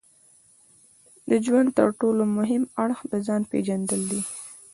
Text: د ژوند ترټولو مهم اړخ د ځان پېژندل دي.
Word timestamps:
د 1.29 1.31
ژوند 1.45 1.69
ترټولو 1.77 2.23
مهم 2.37 2.63
اړخ 2.83 2.99
د 3.11 3.13
ځان 3.27 3.41
پېژندل 3.51 4.01
دي. 4.11 4.21